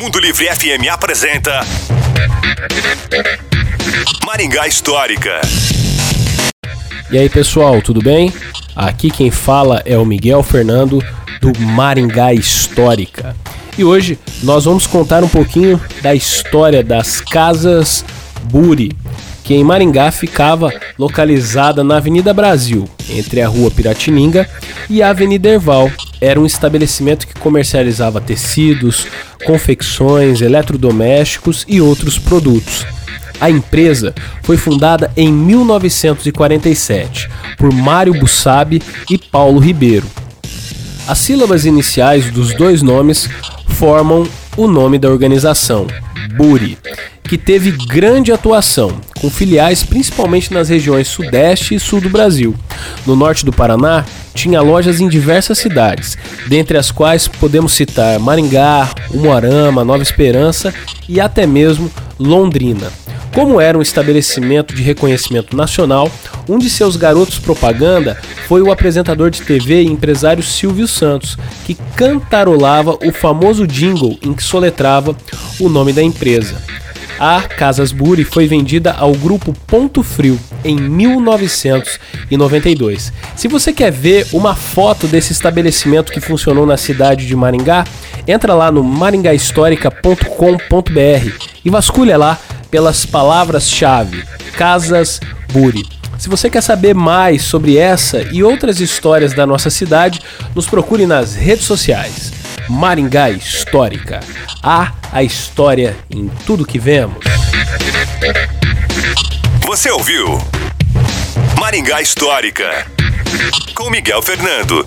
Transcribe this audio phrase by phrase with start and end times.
[0.00, 1.60] Mundo Livre FM apresenta
[4.26, 5.40] Maringá Histórica.
[7.10, 8.32] E aí pessoal, tudo bem?
[8.74, 11.02] Aqui quem fala é o Miguel Fernando
[11.40, 13.36] do Maringá Histórica.
[13.78, 18.04] E hoje nós vamos contar um pouquinho da história das Casas
[18.44, 18.96] Buri,
[19.46, 24.50] que em Maringá ficava localizada na Avenida Brasil, entre a Rua Piratininga
[24.90, 25.88] e a Avenida Erval.
[26.20, 29.06] Era um estabelecimento que comercializava tecidos,
[29.44, 32.84] confecções, eletrodomésticos e outros produtos.
[33.40, 40.08] A empresa foi fundada em 1947 por Mário Bussabi e Paulo Ribeiro.
[41.06, 43.30] As sílabas iniciais dos dois nomes
[43.68, 44.26] formam
[44.56, 45.86] o nome da organização,
[46.36, 46.78] Buri,
[47.22, 52.54] que teve grande atuação, com filiais principalmente nas regiões Sudeste e Sul do Brasil.
[53.06, 58.88] No norte do Paraná, tinha lojas em diversas cidades, dentre as quais podemos citar Maringá,
[59.10, 60.72] Umuarama, Nova Esperança
[61.08, 62.90] e até mesmo Londrina.
[63.36, 66.10] Como era um estabelecimento de reconhecimento nacional,
[66.48, 68.16] um de seus garotos propaganda
[68.48, 74.32] foi o apresentador de TV e empresário Silvio Santos, que cantarolava o famoso jingle em
[74.32, 75.14] que soletrava
[75.60, 76.56] o nome da empresa.
[77.18, 83.12] A Casas Buri foi vendida ao grupo Ponto Frio em 1992.
[83.36, 87.84] Se você quer ver uma foto desse estabelecimento que funcionou na cidade de Maringá,
[88.26, 91.30] entra lá no maringahistórica.com.br
[91.64, 92.38] e vasculha lá
[92.70, 94.24] pelas palavras-chave
[94.56, 95.20] Casas
[95.52, 95.84] Buri.
[96.18, 100.20] Se você quer saber mais sobre essa e outras histórias da nossa cidade,
[100.54, 102.32] nos procure nas redes sociais.
[102.68, 104.20] Maringá Histórica.
[104.62, 107.24] Há a história em tudo que vemos.
[109.66, 110.38] Você ouviu
[111.60, 112.86] Maringá Histórica
[113.74, 114.84] com Miguel Fernando.